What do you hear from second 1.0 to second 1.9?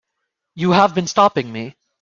stopping me.